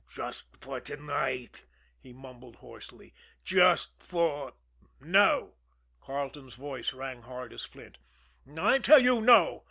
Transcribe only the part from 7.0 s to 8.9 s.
hard as flint. "I